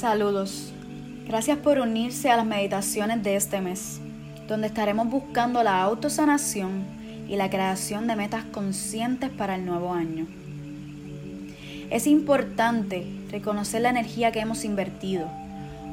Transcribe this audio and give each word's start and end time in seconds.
Saludos. 0.00 0.72
Gracias 1.26 1.58
por 1.58 1.78
unirse 1.78 2.30
a 2.30 2.38
las 2.38 2.46
meditaciones 2.46 3.22
de 3.22 3.36
este 3.36 3.60
mes, 3.60 4.00
donde 4.48 4.68
estaremos 4.68 5.10
buscando 5.10 5.62
la 5.62 5.82
autosanación 5.82 6.86
y 7.28 7.36
la 7.36 7.50
creación 7.50 8.06
de 8.06 8.16
metas 8.16 8.44
conscientes 8.44 9.28
para 9.28 9.56
el 9.56 9.66
nuevo 9.66 9.92
año. 9.92 10.26
Es 11.90 12.06
importante 12.06 13.06
reconocer 13.30 13.82
la 13.82 13.90
energía 13.90 14.32
que 14.32 14.40
hemos 14.40 14.64
invertido, 14.64 15.28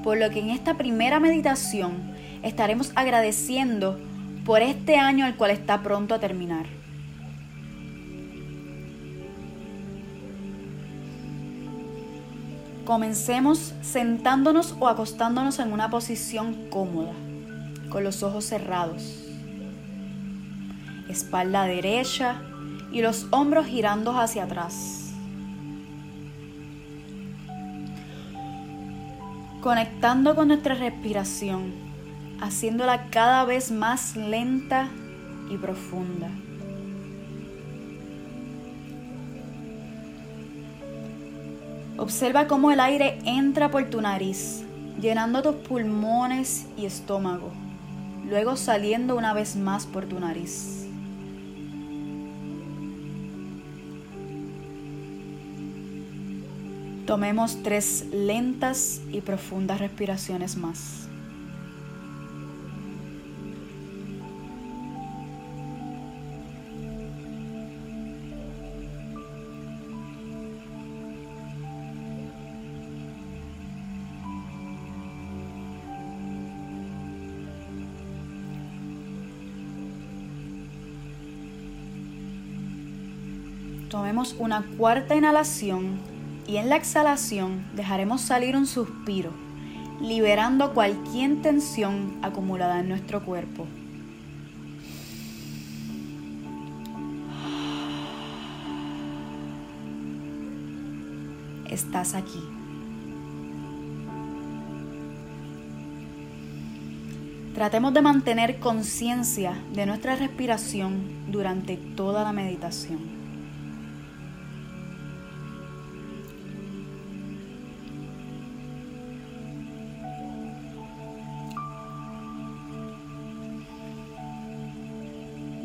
por 0.05 0.17
lo 0.17 0.29
que 0.29 0.39
en 0.39 0.51
esta 0.51 0.75
primera 0.75 1.19
meditación 1.19 2.13
estaremos 2.43 2.93
agradeciendo 2.95 3.99
por 4.45 4.61
este 4.61 4.95
año 4.95 5.27
el 5.27 5.35
cual 5.35 5.51
está 5.51 5.83
pronto 5.83 6.15
a 6.15 6.19
terminar. 6.19 6.65
Comencemos 12.87 13.73
sentándonos 13.81 14.73
o 14.79 14.87
acostándonos 14.87 15.59
en 15.59 15.73
una 15.73 15.89
posición 15.89 16.69
cómoda, 16.69 17.11
con 17.89 18.05
los 18.05 18.23
ojos 18.23 18.45
cerrados, 18.45 19.25
espalda 21.09 21.65
derecha 21.65 22.41
y 22.93 23.01
los 23.01 23.27
hombros 23.31 23.65
girando 23.65 24.17
hacia 24.17 24.45
atrás. 24.45 25.11
Conectando 29.59 30.33
con 30.33 30.47
nuestra 30.47 30.75
respiración, 30.75 31.73
haciéndola 32.39 33.09
cada 33.09 33.43
vez 33.43 33.69
más 33.69 34.15
lenta 34.15 34.87
y 35.51 35.57
profunda. 35.57 36.29
Observa 41.97 42.47
cómo 42.47 42.71
el 42.71 42.79
aire 42.79 43.17
entra 43.25 43.71
por 43.71 43.89
tu 43.89 44.01
nariz, 44.01 44.63
llenando 45.01 45.41
tus 45.41 45.55
pulmones 45.55 46.67
y 46.77 46.85
estómago, 46.85 47.51
luego 48.29 48.55
saliendo 48.55 49.15
una 49.15 49.33
vez 49.33 49.55
más 49.55 49.87
por 49.87 50.05
tu 50.05 50.19
nariz. 50.19 50.85
Tomemos 57.07 57.63
tres 57.63 58.05
lentas 58.11 59.01
y 59.11 59.21
profundas 59.21 59.79
respiraciones 59.79 60.55
más. 60.55 61.06
Tomemos 83.89 84.35
una 84.37 84.65
cuarta 84.77 85.15
inhalación 85.15 85.97
y 86.45 86.57
en 86.57 86.67
la 86.67 86.75
exhalación 86.75 87.65
dejaremos 87.73 88.19
salir 88.19 88.57
un 88.57 88.67
suspiro, 88.67 89.31
liberando 90.01 90.73
cualquier 90.73 91.41
tensión 91.41 92.17
acumulada 92.21 92.81
en 92.81 92.89
nuestro 92.89 93.23
cuerpo. 93.23 93.65
Estás 101.69 102.13
aquí. 102.13 102.43
Tratemos 107.55 107.93
de 107.93 108.01
mantener 108.01 108.59
conciencia 108.59 109.57
de 109.73 109.85
nuestra 109.85 110.15
respiración 110.15 111.31
durante 111.31 111.77
toda 111.77 112.23
la 112.23 112.33
meditación. 112.33 113.16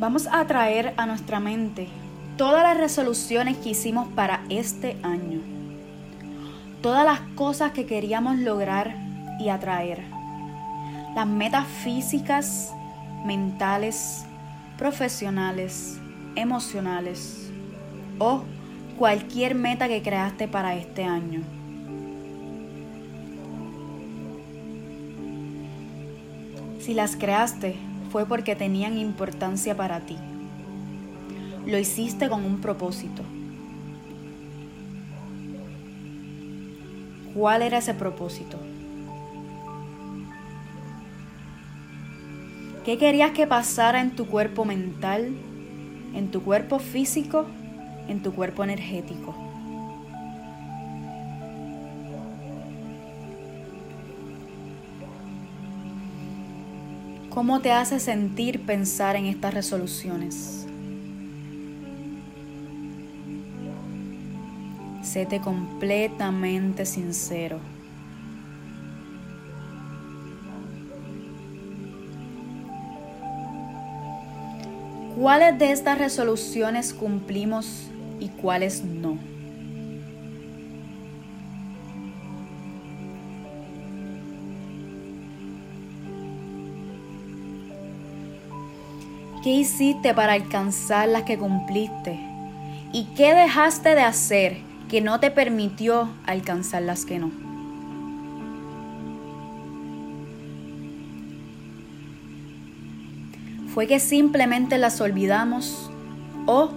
Vamos 0.03 0.27
a 0.29 0.45
traer 0.47 0.93
a 0.97 1.05
nuestra 1.05 1.39
mente 1.39 1.87
todas 2.35 2.61
las 2.61 2.75
resoluciones 2.77 3.55
que 3.55 3.69
hicimos 3.69 4.09
para 4.09 4.43
este 4.49 4.97
año. 5.01 5.39
Todas 6.81 7.05
las 7.05 7.21
cosas 7.35 7.71
que 7.71 7.85
queríamos 7.85 8.37
lograr 8.37 8.97
y 9.39 9.47
atraer. 9.47 10.03
Las 11.15 11.25
metas 11.25 11.65
físicas, 11.85 12.73
mentales, 13.23 14.25
profesionales, 14.77 16.01
emocionales 16.35 17.49
o 18.19 18.43
cualquier 18.97 19.55
meta 19.55 19.87
que 19.87 20.01
creaste 20.01 20.49
para 20.49 20.75
este 20.75 21.05
año. 21.05 21.43
Si 26.81 26.93
las 26.93 27.15
creaste, 27.15 27.77
fue 28.13 28.27
porque 28.27 28.55
tenían 28.55 28.99
importancia 28.99 29.75
para 29.75 29.99
ti. 30.01 30.17
Lo 31.65 31.79
hiciste 31.79 32.29
con 32.29 32.45
un 32.45 32.61
propósito. 32.61 33.23
¿Cuál 37.33 37.63
era 37.63 37.79
ese 37.79 37.95
propósito? 37.95 38.59
¿Qué 42.85 42.99
querías 42.99 43.31
que 43.31 43.47
pasara 43.47 43.99
en 43.99 44.11
tu 44.11 44.27
cuerpo 44.27 44.63
mental, 44.63 45.33
en 46.13 46.29
tu 46.29 46.43
cuerpo 46.43 46.77
físico, 46.77 47.47
en 48.07 48.21
tu 48.21 48.31
cuerpo 48.31 48.63
energético? 48.63 49.42
¿Cómo 57.33 57.61
te 57.61 57.71
hace 57.71 57.99
sentir 57.99 58.63
pensar 58.63 59.15
en 59.15 59.25
estas 59.25 59.55
resoluciones? 59.55 60.67
Séte 65.01 65.41
completamente 65.41 66.85
sincero. 66.85 67.59
¿Cuáles 75.19 75.57
de 75.57 75.71
estas 75.71 75.97
resoluciones 75.97 76.93
cumplimos 76.93 77.87
y 78.19 78.27
cuáles 78.29 78.83
no? 78.83 79.32
¿Qué 89.43 89.49
hiciste 89.49 90.13
para 90.13 90.31
alcanzar 90.31 91.09
las 91.09 91.23
que 91.23 91.37
cumpliste? 91.37 92.17
¿Y 92.93 93.03
qué 93.13 93.33
dejaste 93.33 93.93
de 93.93 94.01
hacer 94.01 94.59
que 94.87 95.01
no 95.01 95.19
te 95.19 95.31
permitió 95.31 96.07
alcanzar 96.25 96.83
las 96.83 97.03
que 97.03 97.19
no? 97.19 97.29
¿Fue 103.73 103.85
que 103.85 103.99
simplemente 103.99 104.77
las 104.77 105.01
olvidamos 105.01 105.91
o 106.45 106.69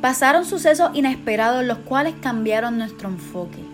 pasaron 0.00 0.46
sucesos 0.46 0.92
inesperados 0.94 1.62
los 1.62 1.76
cuales 1.80 2.14
cambiaron 2.22 2.78
nuestro 2.78 3.10
enfoque? 3.10 3.73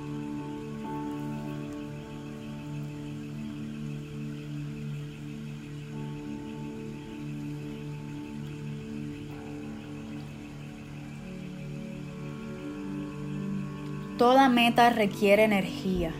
Toda 14.20 14.50
meta 14.50 14.90
requiere 14.90 15.44
energía, 15.44 16.12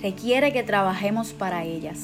requiere 0.00 0.50
que 0.50 0.62
trabajemos 0.62 1.34
para 1.34 1.62
ellas. 1.62 1.98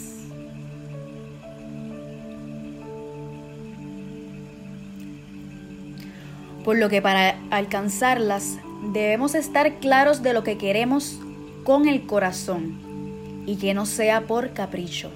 Por 6.62 6.76
lo 6.76 6.90
que 6.90 7.00
para 7.00 7.38
alcanzarlas 7.50 8.58
debemos 8.92 9.34
estar 9.34 9.76
claros 9.76 10.22
de 10.22 10.34
lo 10.34 10.44
que 10.44 10.58
queremos 10.58 11.18
con 11.64 11.88
el 11.88 12.04
corazón 12.04 13.42
y 13.46 13.56
que 13.56 13.72
no 13.72 13.86
sea 13.86 14.26
por 14.26 14.52
capricho. 14.52 15.10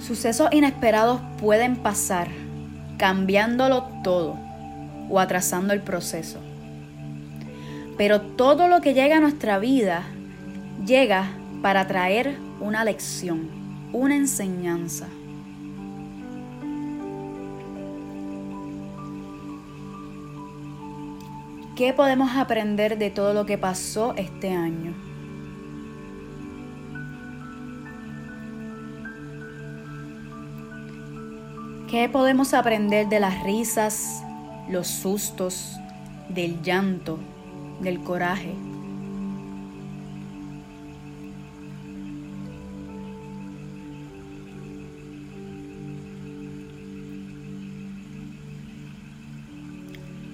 Sucesos 0.00 0.48
inesperados 0.50 1.20
pueden 1.38 1.76
pasar 1.76 2.26
cambiándolo 2.98 3.88
todo. 4.02 4.36
o 5.10 5.20
atrasando 5.20 5.74
el 5.74 5.82
proceso. 5.82 6.38
Pero 7.98 8.22
todo 8.22 8.68
lo 8.68 8.80
que 8.80 8.94
llega 8.94 9.18
a 9.18 9.20
nuestra 9.20 9.58
vida 9.58 10.02
llega 10.86 11.26
para 11.60 11.86
traer 11.86 12.36
una 12.60 12.84
lección, 12.84 13.50
una 13.92 14.16
enseñanza. 14.16 15.06
¿Qué 21.76 21.92
podemos 21.92 22.36
aprender 22.36 22.98
de 22.98 23.10
todo 23.10 23.34
lo 23.34 23.46
que 23.46 23.58
pasó 23.58 24.14
este 24.16 24.52
año? 24.52 25.13
¿Qué 31.94 32.08
podemos 32.08 32.54
aprender 32.54 33.08
de 33.08 33.20
las 33.20 33.44
risas, 33.44 34.24
los 34.68 34.88
sustos, 34.88 35.76
del 36.28 36.60
llanto, 36.60 37.20
del 37.80 38.02
coraje? 38.02 38.52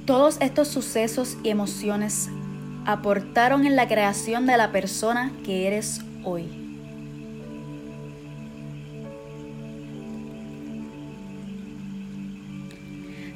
Todos 0.06 0.38
estos 0.40 0.68
sucesos 0.68 1.36
y 1.42 1.50
emociones 1.50 2.30
aportaron 2.86 3.66
en 3.66 3.76
la 3.76 3.86
creación 3.86 4.46
de 4.46 4.56
la 4.56 4.72
persona 4.72 5.30
que 5.44 5.66
eres 5.66 6.00
hoy. 6.24 6.59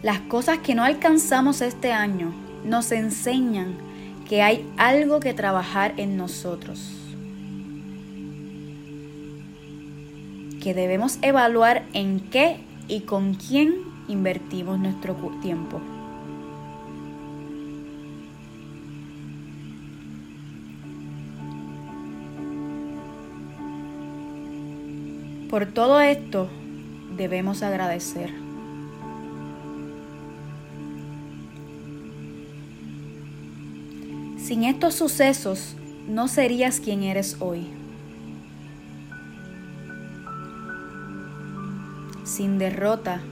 Las 0.04 0.20
cosas 0.20 0.58
que 0.58 0.74
no 0.74 0.84
alcanzamos 0.84 1.62
este 1.62 1.90
año 1.90 2.34
nos 2.62 2.92
enseñan 2.92 3.74
que 4.28 4.42
hay 4.42 4.70
algo 4.76 5.18
que 5.18 5.32
trabajar 5.32 5.94
en 5.96 6.18
nosotros. 6.18 6.90
Que 10.62 10.74
debemos 10.74 11.18
evaluar 11.22 11.86
en 11.94 12.20
qué 12.20 12.58
y 12.86 13.00
con 13.00 13.32
quién 13.32 13.76
invertimos 14.06 14.78
nuestro 14.78 15.14
tiempo. 15.40 15.80
Por 25.48 25.64
todo 25.72 26.02
esto 26.02 26.50
debemos 27.16 27.62
agradecer. 27.62 28.43
Sin 34.44 34.64
estos 34.64 34.94
sucesos 34.94 35.74
no 36.06 36.28
serías 36.28 36.78
quien 36.78 37.02
eres 37.02 37.38
hoy. 37.40 37.66
Sin 42.24 42.58
derrota 42.58 43.22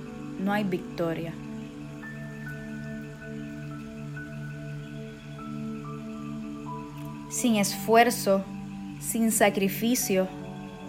no 0.43 0.55
hay 0.55 0.65
victoria. 0.65 1.35
Sin 7.29 7.57
esfuerzo, 7.57 8.43
sin 8.99 9.33
sacrificio, 9.33 10.29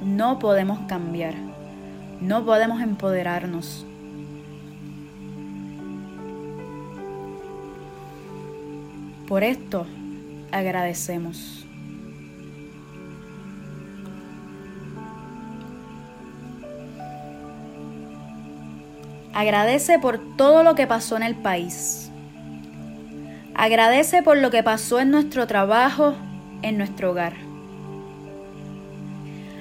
no 0.06 0.40
podemos 0.40 0.80
cambiar, 0.88 1.36
no 2.22 2.46
podemos 2.46 2.82
empoderarnos. 2.82 3.86
Por 9.28 9.44
esto 9.44 9.86
agradecemos. 10.54 11.66
Agradece 19.34 19.98
por 19.98 20.20
todo 20.38 20.64
lo 20.64 20.76
que 20.76 20.86
pasó 20.86 21.18
en 21.18 21.24
el 21.24 21.36
país. 21.36 22.12
Agradece 23.56 24.22
por 24.22 24.38
lo 24.38 24.52
que 24.52 24.62
pasó 24.62 25.00
en 25.00 25.10
nuestro 25.10 25.48
trabajo, 25.48 26.14
en 26.62 26.78
nuestro 26.78 27.12
hogar. 27.12 27.34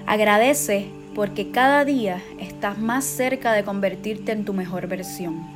Agradece 0.07 0.91
porque 1.15 1.51
cada 1.51 1.87
día 1.87 2.23
estás 2.39 2.79
más 2.79 3.05
cerca 3.05 3.53
de 3.53 3.65
convertirte 3.65 4.33
en 4.33 4.45
tu 4.45 4.53
mejor 4.53 4.89
versión. 4.89 5.52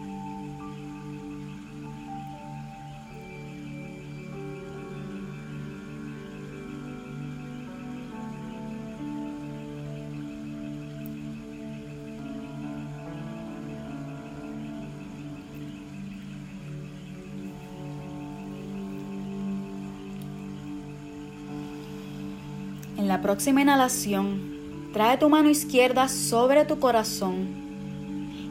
La 23.16 23.22
próxima 23.22 23.62
inhalación, 23.62 24.90
trae 24.92 25.16
tu 25.16 25.30
mano 25.30 25.48
izquierda 25.48 26.06
sobre 26.06 26.66
tu 26.66 26.78
corazón 26.78 27.46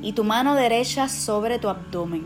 y 0.01 0.11
tu 0.13 0.23
mano 0.23 0.55
derecha 0.55 1.07
sobre 1.07 1.59
tu 1.59 1.69
abdomen. 1.69 2.23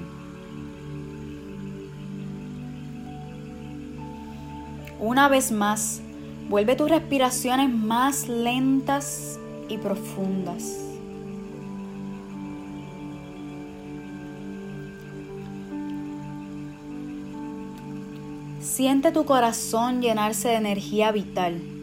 Una 5.02 5.28
vez 5.28 5.52
más, 5.52 6.00
vuelve 6.48 6.78
tus 6.78 6.90
respiraciones 6.90 7.70
más 7.70 8.30
lentas 8.30 9.38
y 9.68 9.78
profundas. 9.78 10.78
Siente 18.62 19.12
tu 19.12 19.26
corazón 19.26 20.02
llenarse 20.02 20.48
de 20.48 20.56
energía 20.56 21.12
vital 21.12 21.79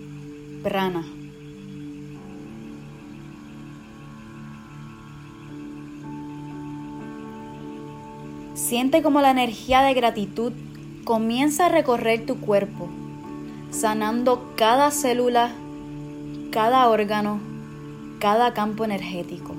Siente 8.54 9.02
como 9.02 9.20
la 9.20 9.30
energía 9.30 9.82
de 9.82 9.94
gratitud 9.94 10.52
comienza 11.04 11.66
a 11.66 11.68
recorrer 11.68 12.26
tu 12.26 12.40
cuerpo, 12.40 12.88
sanando 13.70 14.52
cada 14.56 14.90
célula, 14.90 15.52
cada 16.50 16.88
órgano, 16.88 17.38
cada 18.18 18.54
campo 18.54 18.84
energético. 18.84 19.55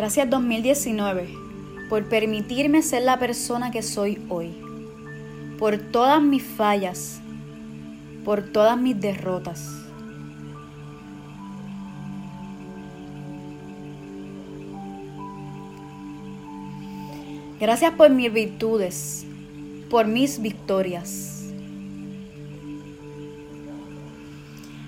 Gracias 0.00 0.30
2019 0.30 1.28
por 1.90 2.08
permitirme 2.08 2.80
ser 2.80 3.02
la 3.02 3.18
persona 3.18 3.70
que 3.70 3.82
soy 3.82 4.18
hoy, 4.30 4.50
por 5.58 5.76
todas 5.76 6.22
mis 6.22 6.42
fallas, 6.42 7.20
por 8.24 8.42
todas 8.42 8.78
mis 8.78 8.98
derrotas. 8.98 9.68
Gracias 17.60 17.92
por 17.92 18.08
mis 18.08 18.32
virtudes, 18.32 19.26
por 19.90 20.06
mis 20.06 20.40
victorias. 20.40 21.44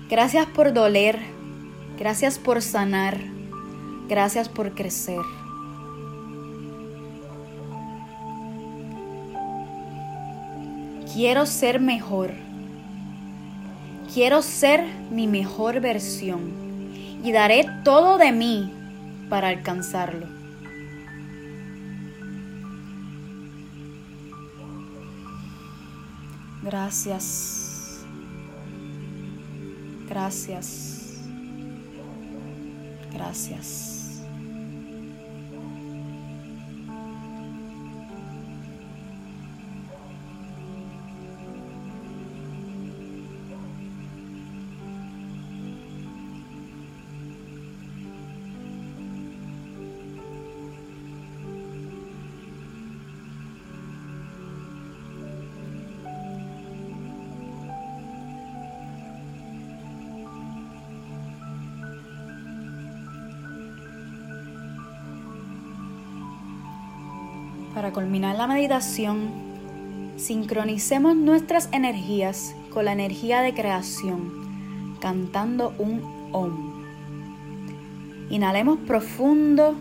Gracias 0.09 0.47
por 0.47 0.73
doler, 0.73 1.19
gracias 1.99 2.39
por 2.39 2.63
sanar 2.63 3.32
Gracias 4.07 4.49
por 4.49 4.73
crecer. 4.73 5.21
Quiero 11.13 11.45
ser 11.45 11.79
mejor. 11.79 12.31
Quiero 14.13 14.41
ser 14.41 14.83
mi 15.11 15.27
mejor 15.27 15.79
versión 15.79 16.51
y 17.23 17.31
daré 17.31 17.65
todo 17.83 18.17
de 18.17 18.31
mí 18.31 18.71
para 19.29 19.49
alcanzarlo. 19.49 20.27
Gracias. 26.63 28.03
Gracias. 30.07 31.02
Gracias. 33.23 34.02
Para 67.83 67.95
culminar 67.95 68.37
la 68.37 68.47
meditación, 68.47 69.29
sincronicemos 70.15 71.17
nuestras 71.17 71.67
energías 71.73 72.55
con 72.69 72.85
la 72.85 72.93
energía 72.93 73.41
de 73.41 73.53
creación, 73.53 74.95
cantando 75.01 75.73
un 75.77 76.29
OM. 76.31 76.71
Inhalemos 78.29 78.79
profundo. 78.87 79.75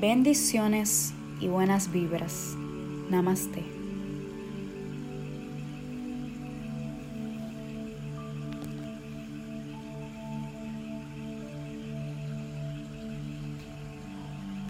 Bendiciones 0.00 1.12
y 1.42 1.48
buenas 1.48 1.92
vibras. 1.92 2.54
Namaste. 3.10 3.79